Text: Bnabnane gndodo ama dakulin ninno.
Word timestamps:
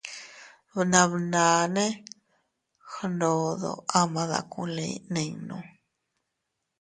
Bnabnane 0.73 1.85
gndodo 2.93 3.71
ama 3.99 4.21
dakulin 4.31 4.95
ninno. 5.13 5.57